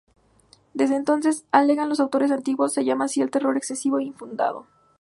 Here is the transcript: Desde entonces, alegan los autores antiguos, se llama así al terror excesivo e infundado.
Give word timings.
Desde 0.73 0.95
entonces, 0.95 1.45
alegan 1.51 1.87
los 1.87 1.99
autores 1.99 2.31
antiguos, 2.31 2.73
se 2.73 2.83
llama 2.83 3.05
así 3.05 3.21
al 3.21 3.29
terror 3.29 3.55
excesivo 3.55 3.99
e 3.99 4.03
infundado. 4.05 4.65